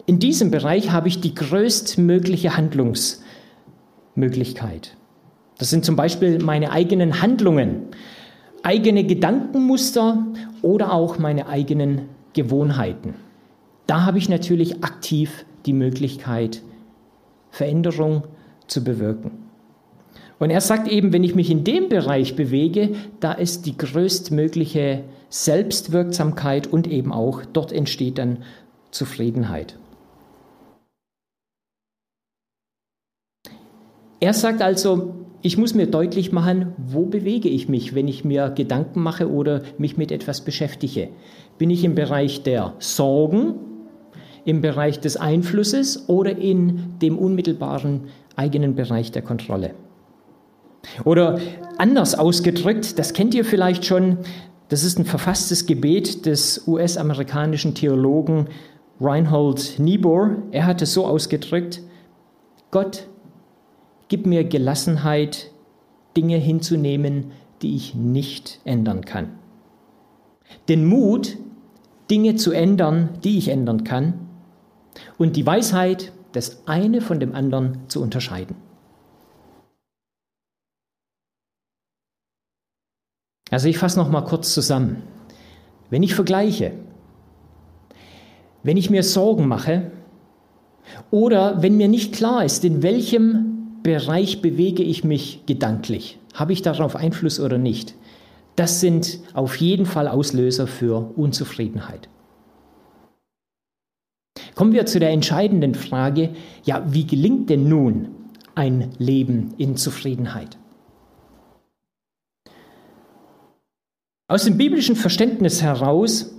In 0.05 0.19
diesem 0.19 0.51
Bereich 0.51 0.91
habe 0.91 1.07
ich 1.07 1.21
die 1.21 1.33
größtmögliche 1.33 2.55
Handlungsmöglichkeit. 2.55 4.95
Das 5.57 5.69
sind 5.69 5.85
zum 5.85 5.95
Beispiel 5.95 6.43
meine 6.43 6.71
eigenen 6.71 7.21
Handlungen, 7.21 7.83
eigene 8.61 9.05
Gedankenmuster 9.05 10.25
oder 10.61 10.91
auch 10.93 11.17
meine 11.17 11.47
eigenen 11.47 12.09
Gewohnheiten. 12.33 13.13
Da 13.87 14.05
habe 14.05 14.17
ich 14.17 14.29
natürlich 14.29 14.83
aktiv 14.83 15.45
die 15.65 15.73
Möglichkeit, 15.73 16.61
Veränderung 17.49 18.23
zu 18.67 18.83
bewirken. 18.83 19.31
Und 20.39 20.49
er 20.49 20.61
sagt 20.61 20.87
eben, 20.87 21.13
wenn 21.13 21.23
ich 21.23 21.35
mich 21.35 21.49
in 21.49 21.63
dem 21.63 21.87
Bereich 21.87 22.35
bewege, 22.35 22.95
da 23.19 23.31
ist 23.31 23.65
die 23.65 23.77
größtmögliche 23.77 25.03
Selbstwirksamkeit 25.29 26.67
und 26.67 26.87
eben 26.87 27.13
auch 27.13 27.43
dort 27.45 27.71
entsteht 27.71 28.17
dann 28.17 28.43
Zufriedenheit. 28.91 29.77
Er 34.19 34.33
sagt 34.33 34.61
also, 34.61 35.13
ich 35.41 35.57
muss 35.57 35.75
mir 35.75 35.85
deutlich 35.85 36.31
machen, 36.31 36.73
wo 36.77 37.05
bewege 37.05 37.49
ich 37.49 37.69
mich, 37.69 37.93
wenn 37.93 38.07
ich 38.07 38.25
mir 38.25 38.49
Gedanken 38.49 39.03
mache 39.03 39.29
oder 39.29 39.61
mich 39.77 39.95
mit 39.95 40.11
etwas 40.11 40.43
beschäftige. 40.43 41.09
Bin 41.57 41.69
ich 41.69 41.83
im 41.83 41.93
Bereich 41.93 42.41
der 42.41 42.73
Sorgen, 42.79 43.55
im 44.45 44.61
Bereich 44.61 44.99
des 44.99 45.17
Einflusses 45.17 46.07
oder 46.07 46.37
in 46.37 46.99
dem 47.01 47.17
unmittelbaren 47.17 48.05
eigenen 48.35 48.75
Bereich 48.75 49.11
der 49.11 49.23
Kontrolle. 49.23 49.71
Oder 51.03 51.39
anders 51.77 52.17
ausgedrückt, 52.17 52.99
das 52.99 53.13
kennt 53.13 53.33
ihr 53.33 53.43
vielleicht 53.43 53.85
schon, 53.85 54.19
das 54.69 54.83
ist 54.83 54.99
ein 54.99 55.05
verfasstes 55.05 55.65
Gebet 55.65 56.25
des 56.25 56.67
US-amerikanischen 56.67 57.73
Theologen 57.73 58.47
Reinhold 59.01 59.79
Niebuhr. 59.79 60.37
Er 60.51 60.67
hat 60.67 60.81
es 60.81 60.93
so 60.93 61.05
ausgedrückt, 61.05 61.81
Gott, 62.71 63.07
gib 64.09 64.25
mir 64.27 64.43
Gelassenheit, 64.43 65.51
Dinge 66.15 66.37
hinzunehmen, 66.37 67.31
die 67.61 67.75
ich 67.75 67.95
nicht 67.95 68.59
ändern 68.63 69.05
kann. 69.05 69.31
Den 70.69 70.85
Mut, 70.85 71.37
Dinge 72.11 72.35
zu 72.35 72.51
ändern, 72.51 73.09
die 73.23 73.37
ich 73.37 73.47
ändern 73.47 73.83
kann, 73.83 74.24
und 75.17 75.35
die 75.35 75.45
Weisheit, 75.45 76.11
das 76.31 76.67
eine 76.67 77.01
von 77.01 77.19
dem 77.19 77.33
anderen 77.33 77.79
zu 77.87 78.01
unterscheiden. 78.01 78.55
Also 83.51 83.69
ich 83.69 83.77
fasse 83.77 83.99
noch 83.99 84.09
mal 84.09 84.21
kurz 84.21 84.53
zusammen. 84.53 85.03
Wenn 85.89 86.03
ich 86.03 86.15
vergleiche, 86.15 86.73
wenn 88.63 88.77
ich 88.77 88.89
mir 88.89 89.03
Sorgen 89.03 89.47
mache 89.47 89.91
oder 91.11 91.61
wenn 91.61 91.77
mir 91.77 91.87
nicht 91.87 92.13
klar 92.13 92.43
ist, 92.43 92.65
in 92.65 92.81
welchem 92.81 93.79
Bereich 93.83 94.41
bewege 94.41 94.81
ich 94.81 95.03
mich 95.03 95.45
gedanklich, 95.45 96.17
habe 96.33 96.53
ich 96.53 96.63
darauf 96.63 96.95
Einfluss 96.95 97.39
oder 97.39 97.59
nicht, 97.59 97.93
das 98.55 98.79
sind 98.79 99.19
auf 99.33 99.57
jeden 99.57 99.85
Fall 99.85 100.07
Auslöser 100.07 100.65
für 100.65 101.11
Unzufriedenheit. 101.15 102.09
Kommen 104.55 104.71
wir 104.71 104.85
zu 104.85 104.99
der 104.99 105.09
entscheidenden 105.09 105.75
Frage, 105.75 106.33
ja, 106.63 106.83
wie 106.87 107.05
gelingt 107.05 107.49
denn 107.49 107.67
nun 107.67 108.07
ein 108.55 108.91
Leben 108.97 109.53
in 109.57 109.75
Zufriedenheit? 109.75 110.57
Aus 114.27 114.45
dem 114.45 114.57
biblischen 114.57 114.95
Verständnis 114.95 115.61
heraus 115.61 116.33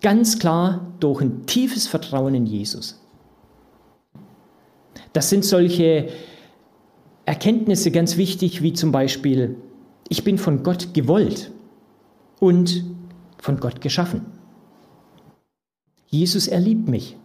ganz 0.00 0.38
klar 0.38 0.92
durch 0.98 1.20
ein 1.20 1.46
tiefes 1.46 1.86
Vertrauen 1.86 2.34
in 2.34 2.46
Jesus. 2.46 3.00
Das 5.12 5.28
sind 5.28 5.44
solche 5.44 6.08
Erkenntnisse 7.26 7.90
ganz 7.90 8.16
wichtig, 8.16 8.62
wie 8.62 8.72
zum 8.72 8.92
Beispiel, 8.92 9.56
ich 10.08 10.24
bin 10.24 10.38
von 10.38 10.62
Gott 10.62 10.94
gewollt 10.94 11.52
und 12.40 12.84
von 13.38 13.60
Gott 13.60 13.80
geschaffen. 13.80 14.39
Jesus, 16.10 16.48
er 16.48 16.60
liebt 16.60 16.88
mich. 16.88 17.16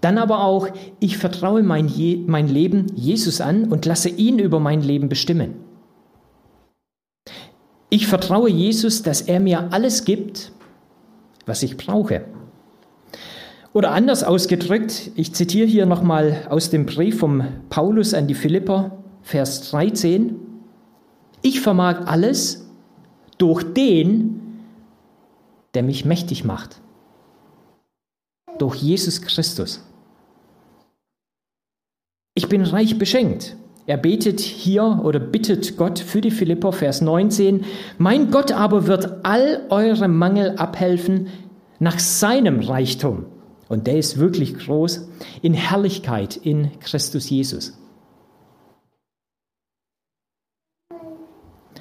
Dann 0.00 0.18
aber 0.18 0.42
auch, 0.42 0.68
ich 0.98 1.16
vertraue 1.16 1.62
mein, 1.62 1.86
Je 1.86 2.16
mein 2.26 2.48
Leben 2.48 2.86
Jesus 2.96 3.40
an 3.40 3.70
und 3.70 3.86
lasse 3.86 4.08
ihn 4.08 4.38
über 4.38 4.58
mein 4.58 4.82
Leben 4.82 5.08
bestimmen. 5.08 5.54
Ich 7.88 8.06
vertraue 8.06 8.50
Jesus, 8.50 9.02
dass 9.02 9.20
er 9.20 9.38
mir 9.38 9.72
alles 9.72 10.04
gibt, 10.04 10.52
was 11.44 11.62
ich 11.62 11.76
brauche. 11.76 12.24
Oder 13.74 13.92
anders 13.92 14.24
ausgedrückt, 14.24 15.12
ich 15.14 15.34
zitiere 15.34 15.66
hier 15.66 15.86
nochmal 15.86 16.46
aus 16.48 16.70
dem 16.70 16.86
Brief 16.86 17.18
vom 17.18 17.44
Paulus 17.68 18.14
an 18.14 18.26
die 18.26 18.34
Philipper, 18.34 18.98
Vers 19.22 19.70
13. 19.70 20.36
Ich 21.42 21.60
vermag 21.60 22.06
alles 22.06 22.66
durch 23.38 23.62
den, 23.62 24.51
der 25.74 25.82
mich 25.82 26.04
mächtig 26.04 26.44
macht. 26.44 26.80
Durch 28.58 28.76
Jesus 28.76 29.22
Christus. 29.22 29.84
Ich 32.34 32.48
bin 32.48 32.62
reich 32.62 32.98
beschenkt. 32.98 33.56
Er 33.86 33.96
betet 33.96 34.40
hier 34.40 35.00
oder 35.02 35.18
bittet 35.18 35.76
Gott 35.76 35.98
für 35.98 36.20
die 36.20 36.30
Philipper, 36.30 36.72
Vers 36.72 37.00
19. 37.00 37.64
Mein 37.98 38.30
Gott 38.30 38.52
aber 38.52 38.86
wird 38.86 39.24
all 39.24 39.66
eure 39.70 40.06
Mangel 40.08 40.56
abhelfen 40.56 41.28
nach 41.80 41.98
seinem 41.98 42.60
Reichtum. 42.60 43.26
Und 43.68 43.86
der 43.86 43.98
ist 43.98 44.18
wirklich 44.18 44.56
groß 44.56 45.08
in 45.40 45.54
Herrlichkeit 45.54 46.36
in 46.36 46.78
Christus 46.78 47.28
Jesus. 47.28 47.76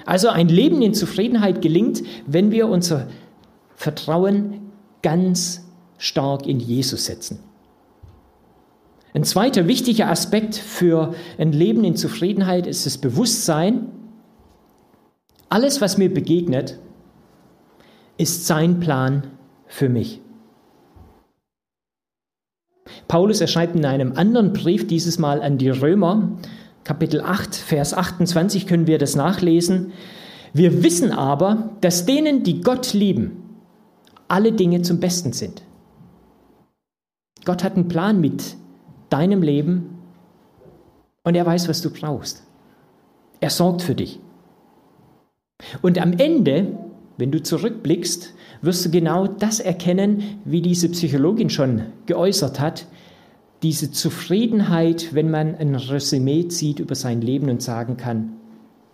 Also 0.06 0.30
ein 0.30 0.50
Leben 0.50 0.82
in 0.82 0.94
Zufriedenheit 0.94 1.62
gelingt, 1.62 2.02
wenn 2.26 2.52
wir 2.52 2.68
unser 2.68 3.08
Vertrauen 3.82 4.72
ganz 5.02 5.66
stark 5.98 6.46
in 6.46 6.60
Jesus 6.60 7.06
setzen. 7.06 7.40
Ein 9.16 9.24
zweiter 9.24 9.68
wichtiger 9.68 10.08
Aspekt 10.08 10.54
für 10.54 11.16
ein 11.40 11.52
Leben 11.52 11.84
in 11.84 11.96
Zufriedenheit 11.96 12.68
ist 12.68 12.86
das 12.86 13.00
Bewusstsein, 13.00 13.88
alles, 15.50 15.82
was 15.82 15.98
mir 15.98 16.14
begegnet, 16.14 16.78
ist 18.18 18.46
sein 18.46 18.80
Plan 18.80 19.32
für 19.66 19.90
mich. 19.90 20.22
Paulus 23.08 23.42
erschreibt 23.42 23.76
in 23.76 23.86
einem 23.86 24.14
anderen 24.16 24.54
Brief, 24.54 24.86
dieses 24.86 25.18
Mal 25.18 25.42
an 25.42 25.58
die 25.58 25.70
Römer, 25.70 26.38
Kapitel 26.84 27.22
8, 27.22 27.56
Vers 27.56 27.96
28 27.96 28.68
können 28.68 28.86
wir 28.86 29.00
das 29.00 29.16
nachlesen. 29.16 29.92
Wir 30.54 30.84
wissen 30.84 31.12
aber, 31.12 31.72
dass 31.82 32.06
denen, 32.06 32.44
die 32.44 32.62
Gott 32.62 32.94
lieben, 32.94 33.41
alle 34.32 34.54
Dinge 34.54 34.82
zum 34.82 35.00
Besten 35.00 35.34
sind. 35.34 35.62
Gott 37.44 37.64
hat 37.64 37.76
einen 37.76 37.90
Plan 37.90 38.22
mit 38.22 38.56
deinem 39.10 39.42
Leben 39.42 39.98
und 41.24 41.36
er 41.36 41.46
weiß, 41.46 41.68
was 41.68 41.82
du 41.82 41.90
brauchst. 41.90 42.44
Er 43.42 43.50
sorgt 43.50 43.82
für 43.82 43.94
dich. 43.94 44.20
Und 45.82 46.00
am 46.00 46.14
Ende, 46.14 46.78
wenn 47.18 47.32
du 47.32 47.44
zurückblickst, 47.44 48.34
wirst 48.62 48.86
du 48.86 48.90
genau 48.90 49.28
das 49.28 49.60
erkennen, 49.60 50.40
wie 50.46 50.62
diese 50.62 50.88
Psychologin 50.90 51.50
schon 51.50 51.88
geäußert 52.06 52.60
hat, 52.60 52.86
diese 53.64 53.92
Zufriedenheit, 53.92 55.14
wenn 55.14 55.30
man 55.30 55.56
ein 55.56 55.76
Resümee 55.76 56.48
zieht 56.48 56.80
über 56.80 56.96
sein 56.96 57.22
Leben 57.22 57.50
und 57.50 57.62
sagen 57.62 57.98
kann, 57.98 58.38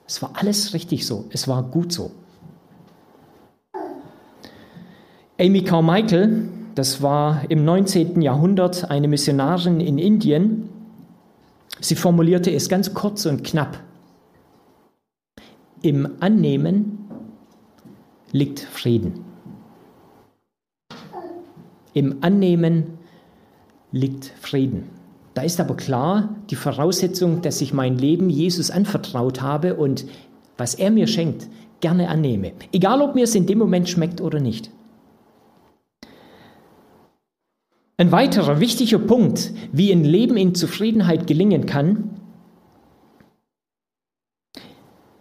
es 0.08 0.22
war 0.22 0.32
alles 0.36 0.74
richtig 0.74 1.06
so, 1.06 1.26
es 1.30 1.48
war 1.48 1.62
gut 1.64 1.92
so. 1.92 2.12
Amy 5.40 5.62
Carmichael, 5.62 6.50
das 6.74 7.04
war 7.04 7.44
im 7.50 7.64
19. 7.64 8.24
Jahrhundert 8.24 8.90
eine 8.90 9.08
Missionarin 9.08 9.80
in 9.80 10.00
Indien, 10.00 10.68
sie 11.80 11.94
formulierte 11.94 12.52
es 12.52 12.70
ganz 12.70 12.96
kurz 12.96 13.28
und 13.28 13.44
knapp. 13.44 13.80
Im 15.84 16.10
Annehmen 16.22 17.08
liegt 18.32 18.62
Frieden. 18.62 19.26
Im 21.94 22.18
Annehmen 22.22 22.98
liegt 23.92 24.34
Frieden. 24.42 24.90
Da 25.36 25.44
ist 25.44 25.60
aber 25.60 25.78
klar 25.78 26.36
die 26.50 26.56
Voraussetzung, 26.56 27.44
dass 27.44 27.62
ich 27.62 27.76
mein 27.76 28.00
Leben 28.00 28.32
Jesus 28.32 28.72
anvertraut 28.72 29.44
habe 29.44 29.76
und 29.76 30.06
was 30.58 30.74
er 30.74 30.90
mir 30.90 31.06
schenkt, 31.06 31.48
gerne 31.80 32.10
annehme. 32.10 32.54
Egal, 32.72 33.04
ob 33.04 33.14
mir 33.14 33.26
es 33.26 33.36
in 33.36 33.46
dem 33.46 33.60
Moment 33.60 33.88
schmeckt 33.88 34.20
oder 34.20 34.40
nicht. 34.40 34.72
Ein 38.00 38.12
weiterer 38.12 38.60
wichtiger 38.60 39.00
Punkt, 39.00 39.52
wie 39.72 39.92
ein 39.92 40.04
Leben 40.04 40.38
in 40.38 40.54
Zufriedenheit 40.54 41.26
gelingen 41.26 41.66
kann, 41.66 42.12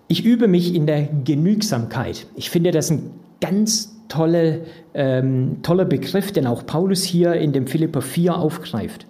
ich 0.08 0.26
übe 0.26 0.46
mich 0.46 0.74
in 0.74 0.86
der 0.86 1.04
Genügsamkeit. 1.24 2.26
Ich 2.36 2.50
finde 2.50 2.72
das 2.72 2.90
ein 2.90 3.10
ganz 3.40 3.96
tolle, 4.08 4.66
ähm, 4.92 5.62
toller 5.62 5.86
Begriff, 5.86 6.32
den 6.32 6.46
auch 6.46 6.66
Paulus 6.66 7.02
hier 7.02 7.32
in 7.32 7.54
dem 7.54 7.66
Philipper 7.66 8.02
4 8.02 8.36
aufgreift. 8.36 9.06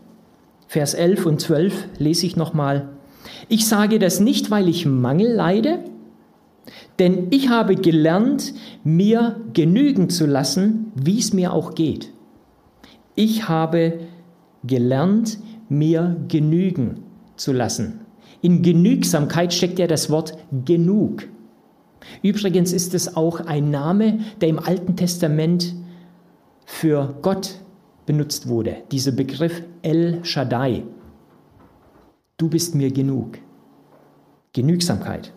Vers 0.69 0.95
11 0.95 1.27
und 1.27 1.41
12 1.41 1.89
lese 1.99 2.25
ich 2.25 2.37
nochmal. 2.37 2.89
Ich 3.49 3.67
sage 3.67 3.99
das 3.99 4.21
nicht, 4.21 4.49
weil 4.53 4.69
ich 4.69 4.87
Mangel 4.87 5.33
leide, 5.33 5.81
denn 7.01 7.27
ich 7.31 7.49
habe 7.49 7.75
gelernt, 7.75 8.55
mir 8.85 9.41
genügen 9.53 10.09
zu 10.09 10.25
lassen, 10.25 10.93
wie 10.95 11.19
es 11.19 11.33
mir 11.33 11.53
auch 11.53 11.75
geht. 11.75 12.13
Ich 13.17 13.49
habe 13.49 14.01
gelernt, 14.63 15.39
mir 15.71 16.17
genügen 16.29 17.03
zu 17.37 17.53
lassen. 17.53 18.01
In 18.43 18.63
Genügsamkeit 18.63 19.55
steckt 19.55 19.79
ja 19.79 19.87
das 19.87 20.11
Wort 20.11 20.37
genug. 20.67 21.25
Übrigens 22.23 22.73
ist 22.73 22.95
es 22.95 23.17
auch 23.17 23.41
ein 23.41 23.71
Name, 23.71 24.21
der 24.41 24.51
im 24.51 24.59
Alten 24.59 24.97
Testament 24.97 25.75
für 26.67 27.17
Gott 27.23 27.57
benutzt 28.05 28.49
wurde. 28.49 28.77
Dieser 28.93 29.13
Begriff 29.13 29.63
El 29.81 30.23
Shaddai. 30.23 30.85
Du 32.37 32.51
bist 32.51 32.75
mir 32.75 32.91
genug. 32.91 33.39
Genügsamkeit. 34.53 35.33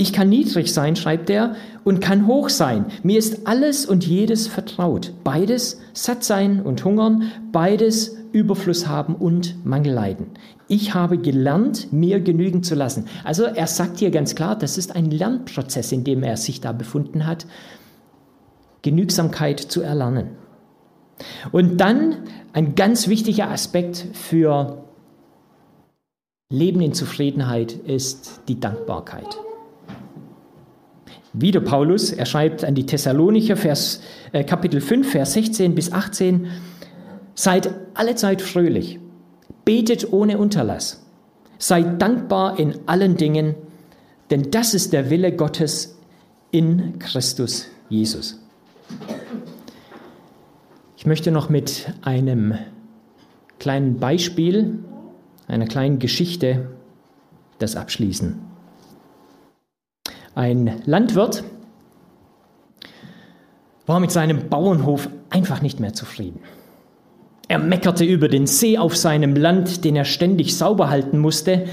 Ich 0.00 0.12
kann 0.12 0.28
niedrig 0.28 0.72
sein, 0.72 0.94
schreibt 0.94 1.28
er, 1.28 1.56
und 1.82 2.00
kann 2.00 2.28
hoch 2.28 2.50
sein. 2.50 2.86
Mir 3.02 3.18
ist 3.18 3.48
alles 3.48 3.84
und 3.84 4.06
jedes 4.06 4.46
vertraut. 4.46 5.12
Beides 5.24 5.80
satt 5.92 6.22
sein 6.22 6.62
und 6.62 6.84
hungern, 6.84 7.32
beides 7.50 8.16
Überfluss 8.30 8.86
haben 8.86 9.16
und 9.16 9.66
Mangel 9.66 9.92
leiden. 9.92 10.28
Ich 10.68 10.94
habe 10.94 11.18
gelernt, 11.18 11.92
mir 11.92 12.20
genügen 12.20 12.62
zu 12.62 12.76
lassen. 12.76 13.06
Also 13.24 13.42
er 13.42 13.66
sagt 13.66 13.98
hier 13.98 14.12
ganz 14.12 14.36
klar, 14.36 14.56
das 14.56 14.78
ist 14.78 14.94
ein 14.94 15.10
Lernprozess, 15.10 15.90
in 15.90 16.04
dem 16.04 16.22
er 16.22 16.36
sich 16.36 16.60
da 16.60 16.70
befunden 16.70 17.26
hat, 17.26 17.46
Genügsamkeit 18.82 19.58
zu 19.58 19.82
erlernen. 19.82 20.28
Und 21.50 21.78
dann 21.78 22.18
ein 22.52 22.76
ganz 22.76 23.08
wichtiger 23.08 23.50
Aspekt 23.50 24.06
für 24.12 24.84
Leben 26.52 26.80
in 26.82 26.92
Zufriedenheit 26.92 27.72
ist 27.72 28.42
die 28.46 28.60
Dankbarkeit. 28.60 29.38
Wieder 31.40 31.60
Paulus, 31.60 32.10
er 32.10 32.26
schreibt 32.26 32.64
an 32.64 32.74
die 32.74 32.84
Thessalonicher, 32.84 33.56
Vers, 33.56 34.00
äh, 34.32 34.42
Kapitel 34.42 34.80
5, 34.80 35.08
Vers 35.08 35.34
16 35.34 35.74
bis 35.74 35.92
18, 35.92 36.48
Seid 37.34 37.70
allezeit 37.94 38.42
fröhlich, 38.42 38.98
betet 39.64 40.12
ohne 40.12 40.38
Unterlass, 40.38 41.06
seid 41.58 42.02
dankbar 42.02 42.58
in 42.58 42.74
allen 42.86 43.16
Dingen, 43.16 43.54
denn 44.30 44.50
das 44.50 44.74
ist 44.74 44.92
der 44.92 45.10
Wille 45.10 45.30
Gottes 45.30 45.96
in 46.50 46.98
Christus 46.98 47.68
Jesus. 47.88 48.40
Ich 50.96 51.06
möchte 51.06 51.30
noch 51.30 51.48
mit 51.48 51.92
einem 52.02 52.54
kleinen 53.60 53.98
Beispiel, 53.98 54.80
einer 55.46 55.66
kleinen 55.66 56.00
Geschichte 56.00 56.70
das 57.60 57.76
abschließen. 57.76 58.40
Ein 60.38 60.82
Landwirt 60.84 61.42
war 63.86 63.98
mit 63.98 64.12
seinem 64.12 64.48
Bauernhof 64.48 65.08
einfach 65.30 65.62
nicht 65.62 65.80
mehr 65.80 65.94
zufrieden. 65.94 66.38
Er 67.48 67.58
meckerte 67.58 68.04
über 68.04 68.28
den 68.28 68.46
See 68.46 68.78
auf 68.78 68.96
seinem 68.96 69.34
Land, 69.34 69.84
den 69.84 69.96
er 69.96 70.04
ständig 70.04 70.56
sauber 70.56 70.90
halten 70.90 71.18
musste. 71.18 71.64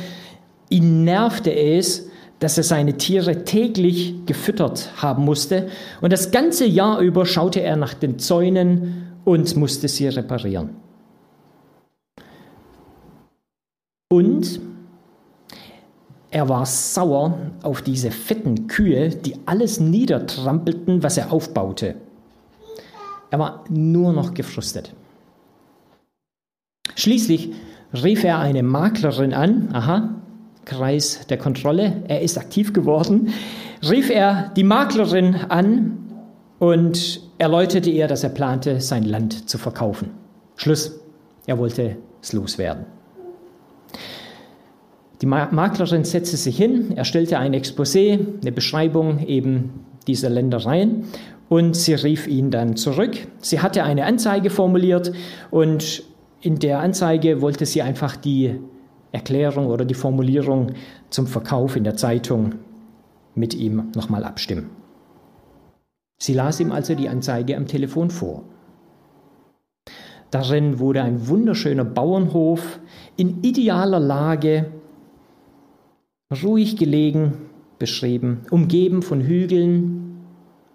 Ihn 0.70 1.04
nervte 1.04 1.54
es, 1.54 2.10
dass 2.40 2.58
er 2.58 2.64
seine 2.64 2.98
Tiere 2.98 3.44
täglich 3.44 4.26
gefüttert 4.26 4.90
haben 5.00 5.26
musste. 5.26 5.68
Und 6.02 6.12
das 6.12 6.32
ganze 6.32 6.66
Jahr 6.66 7.02
über 7.02 7.28
schaute 7.28 7.62
er 7.62 7.76
nach 7.76 7.94
den 7.94 8.18
Zäunen 8.18 9.12
und 9.26 9.56
musste 9.58 9.88
sie 9.88 10.08
reparieren. 10.08 10.72
Und 14.12 14.60
er 16.36 16.50
war 16.50 16.66
sauer 16.66 17.38
auf 17.64 17.82
diese 17.82 18.12
fetten 18.12 18.68
Kühe, 18.68 19.08
die 19.08 19.38
alles 19.46 19.80
niedertrampelten, 19.80 21.02
was 21.02 21.18
er 21.18 21.32
aufbaute. 21.32 21.96
Er 23.32 23.40
war 23.40 23.64
nur 23.70 24.12
noch 24.12 24.34
gefrustet. 24.34 24.94
Schließlich 26.94 27.54
rief 27.94 28.26
er 28.26 28.40
eine 28.40 28.64
Maklerin 28.64 29.34
an, 29.34 29.70
aha, 29.72 30.10
Kreis 30.66 31.26
der 31.30 31.38
Kontrolle, 31.38 32.04
er 32.10 32.20
ist 32.20 32.38
aktiv 32.38 32.74
geworden, 32.74 33.30
rief 33.90 34.10
er 34.10 34.52
die 34.58 34.66
Maklerin 34.66 35.36
an 35.48 35.98
und 36.60 37.22
erläuterte 37.38 37.90
ihr, 37.90 38.08
dass 38.08 38.26
er 38.26 38.30
plante, 38.30 38.82
sein 38.82 39.04
Land 39.04 39.50
zu 39.50 39.58
verkaufen. 39.58 40.10
Schluss, 40.58 41.00
er 41.46 41.58
wollte 41.60 41.96
es 42.22 42.34
loswerden. 42.34 42.95
Die 45.22 45.26
Maklerin 45.26 46.04
setzte 46.04 46.38
sich 46.38 46.58
hin, 46.58 46.98
erstellte 46.98 47.40
ein 47.40 47.54
Exposé, 47.54 48.20
eine 48.42 48.52
Beschreibung 48.52 49.26
eben 49.26 49.86
dieser 50.08 50.30
Ländereien 50.30 51.06
und 51.48 51.76
sie 51.76 51.94
rief 51.94 52.28
ihn 52.28 52.52
dann 52.52 52.76
zurück. 52.76 53.16
Sie 53.40 53.60
hatte 53.60 53.84
eine 53.84 54.06
Anzeige 54.06 54.50
formuliert 54.50 55.14
und 55.52 56.04
in 56.42 56.60
der 56.60 56.80
Anzeige 56.80 57.42
wollte 57.42 57.66
sie 57.66 57.82
einfach 57.82 58.16
die 58.16 58.60
Erklärung 59.12 59.68
oder 59.68 59.86
die 59.86 59.94
Formulierung 59.94 60.74
zum 61.10 61.28
Verkauf 61.28 61.76
in 61.76 61.86
der 61.86 61.96
Zeitung 61.96 62.56
mit 63.34 63.54
ihm 63.54 63.92
nochmal 63.96 64.24
abstimmen. 64.24 64.70
Sie 66.18 66.34
las 66.34 66.60
ihm 66.60 66.72
also 66.72 66.96
die 66.96 67.10
Anzeige 67.10 67.56
am 67.56 67.68
Telefon 67.68 68.10
vor. 68.10 68.44
Darin 70.32 70.80
wurde 70.80 71.02
ein 71.02 71.28
wunderschöner 71.28 71.86
Bauernhof 71.86 72.80
in 73.16 73.42
idealer 73.42 74.00
Lage, 74.00 74.72
ruhig 76.32 76.78
gelegen, 76.78 77.34
beschrieben, 77.80 78.46
umgeben 78.50 79.02
von 79.02 79.22
Hügeln, 79.22 80.24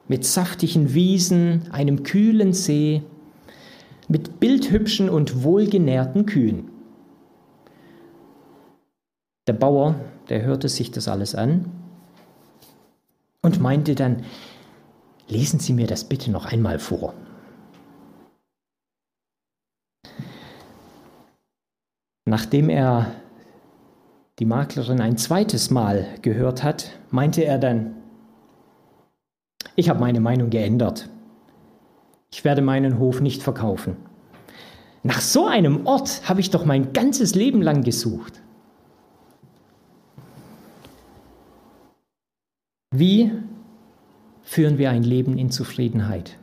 mit 0.09 0.25
saftigen 0.25 0.95
Wiesen, 0.95 1.71
einem 1.71 2.03
kühlen 2.03 2.53
See, 2.53 3.03
mit 4.09 4.41
bildhübschen 4.41 5.09
und 5.09 5.45
wohlgenährten 5.45 6.27
Kühen. 6.27 6.69
Der 9.47 9.53
Bauer, 9.53 9.95
der 10.29 10.43
hörte 10.43 10.69
sich 10.69 10.91
das 10.91 11.09
alles 11.09 11.35
an 11.35 11.71
und 13.43 13.61
meinte 13.61 13.95
dann, 13.95 14.25
lesen 15.29 15.61
Sie 15.61 15.73
mir 15.73 15.87
das 15.87 16.05
bitte 16.05 16.31
noch 16.31 16.47
einmal 16.47 16.79
vor. 16.79 17.15
Nachdem 22.27 22.69
er 22.69 23.20
die 24.41 24.47
Maklerin 24.47 25.03
ein 25.03 25.19
zweites 25.19 25.71
Mal 25.71 26.07
gehört 26.23 26.63
hat, 26.63 26.93
meinte 27.11 27.45
er 27.45 27.59
dann, 27.59 27.95
ich 29.77 29.91
habe 29.91 30.01
meine 30.01 30.21
Meinung 30.21 30.49
geändert. 30.49 31.11
Ich 32.33 32.43
werde 32.43 32.63
meinen 32.63 32.99
Hof 32.99 33.21
nicht 33.21 33.43
verkaufen. 33.43 33.97
Nach 35.03 35.21
so 35.21 35.47
einem 35.47 35.87
Ort 35.87 36.27
habe 36.27 36.41
ich 36.41 36.51
doch 36.51 36.65
mein 36.65 36.95
ganzes 36.95 37.35
Leben 37.35 37.61
lang 37.61 37.83
gesucht. 37.83 38.41
Wie 42.93 43.31
führen 44.43 44.79
wir 44.79 44.91
ein 44.91 45.03
Leben 45.03 45.37
in 45.37 45.51
Zufriedenheit? 45.51 46.39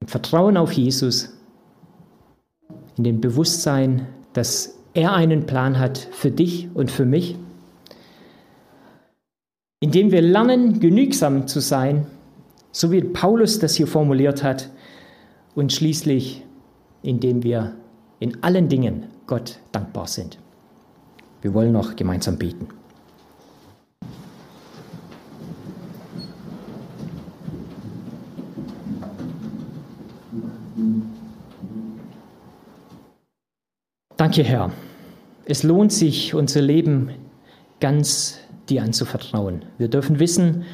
Im 0.00 0.08
Vertrauen 0.08 0.56
auf 0.56 0.72
Jesus, 0.72 1.36
in 2.96 3.04
dem 3.04 3.20
Bewusstsein, 3.20 4.06
dass 4.32 4.78
er 4.94 5.12
einen 5.12 5.46
Plan 5.46 5.78
hat 5.78 5.98
für 5.98 6.30
dich 6.30 6.68
und 6.72 6.90
für 6.90 7.04
mich, 7.04 7.36
indem 9.80 10.12
wir 10.12 10.22
lernen, 10.22 10.80
genügsam 10.80 11.46
zu 11.46 11.60
sein, 11.60 12.06
so 12.72 12.90
wie 12.90 13.02
Paulus 13.02 13.58
das 13.58 13.74
hier 13.74 13.86
formuliert 13.86 14.42
hat, 14.42 14.70
und 15.54 15.72
schließlich, 15.72 16.42
indem 17.02 17.44
wir 17.44 17.76
in 18.18 18.42
allen 18.42 18.68
Dingen 18.68 19.04
Gott 19.26 19.60
dankbar 19.70 20.08
sind. 20.08 20.38
Wir 21.42 21.54
wollen 21.54 21.72
noch 21.72 21.94
gemeinsam 21.94 22.38
beten. 22.38 22.68
Danke, 34.34 34.50
Herr. 34.50 34.72
Es 35.44 35.62
lohnt 35.62 35.92
sich, 35.92 36.34
unser 36.34 36.60
Leben 36.60 37.10
ganz 37.78 38.40
dir 38.68 38.82
anzuvertrauen. 38.82 39.64
Wir 39.78 39.86
dürfen 39.86 40.18
wissen, 40.18 40.64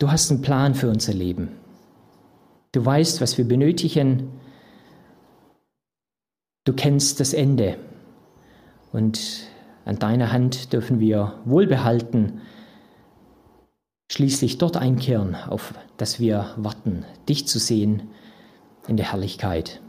du 0.00 0.10
hast 0.10 0.32
einen 0.32 0.42
Plan 0.42 0.74
für 0.74 0.88
unser 0.88 1.12
Leben. 1.12 1.50
Du 2.72 2.84
weißt, 2.84 3.20
was 3.20 3.38
wir 3.38 3.46
benötigen. 3.46 4.30
Du 6.64 6.72
kennst 6.72 7.20
das 7.20 7.34
Ende. 7.34 7.76
Und 8.90 9.20
an 9.84 10.00
deiner 10.00 10.32
Hand 10.32 10.72
dürfen 10.72 10.98
wir 10.98 11.34
wohlbehalten 11.44 12.40
schließlich 14.10 14.58
dort 14.58 14.76
einkehren, 14.76 15.36
auf 15.36 15.74
das 15.98 16.18
wir 16.18 16.52
warten, 16.56 17.04
dich 17.28 17.46
zu 17.46 17.60
sehen 17.60 18.08
in 18.88 18.96
der 18.96 19.12
Herrlichkeit. 19.12 19.80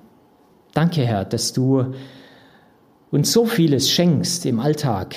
Danke, 0.75 1.03
Herr, 1.03 1.25
dass 1.25 1.53
du 1.53 1.95
uns 3.11 3.33
so 3.33 3.45
vieles 3.45 3.89
schenkst 3.89 4.45
im 4.45 4.59
Alltag, 4.59 5.15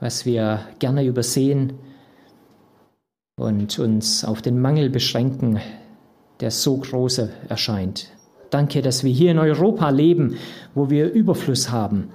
was 0.00 0.26
wir 0.26 0.60
gerne 0.80 1.04
übersehen 1.04 1.74
und 3.38 3.78
uns 3.78 4.24
auf 4.24 4.42
den 4.42 4.60
Mangel 4.60 4.90
beschränken, 4.90 5.60
der 6.40 6.50
so 6.50 6.76
groß 6.76 7.22
erscheint. 7.48 8.10
Danke, 8.50 8.82
dass 8.82 9.04
wir 9.04 9.12
hier 9.12 9.30
in 9.30 9.38
Europa 9.38 9.88
leben, 9.90 10.36
wo 10.74 10.90
wir 10.90 11.12
Überfluss 11.12 11.70
haben, 11.70 12.08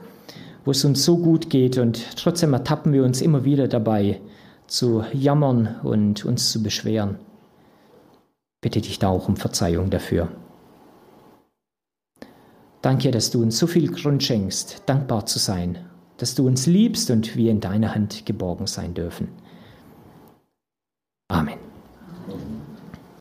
wo 0.65 0.71
es 0.71 0.83
uns 0.83 1.03
so 1.03 1.17
gut 1.17 1.49
geht 1.49 1.77
und 1.77 2.17
trotzdem 2.17 2.53
ertappen 2.53 2.91
wir 2.91 3.03
uns 3.05 3.21
immer 3.21 3.45
wieder 3.45 3.69
dabei, 3.69 4.19
zu 4.67 5.05
jammern 5.13 5.77
und 5.81 6.25
uns 6.25 6.51
zu 6.51 6.61
beschweren. 6.61 7.19
Bitte 8.59 8.81
dich 8.81 8.99
da 8.99 9.07
auch 9.07 9.29
um 9.29 9.37
Verzeihung 9.37 9.89
dafür. 9.89 10.27
Danke, 12.87 13.11
dass 13.11 13.31
du 13.31 13.41
uns 13.41 13.59
so 13.59 13.67
viel 13.67 13.91
Grund 13.91 14.23
schenkst, 14.23 14.83
dankbar 14.85 15.25
zu 15.25 15.39
sein, 15.39 15.77
dass 16.15 16.35
du 16.35 16.47
uns 16.47 16.67
liebst 16.67 17.11
und 17.11 17.35
wir 17.35 17.51
in 17.51 17.59
deiner 17.59 17.93
Hand 17.93 18.25
geborgen 18.25 18.65
sein 18.65 18.93
dürfen. 18.93 19.27
Amen. 21.27 21.66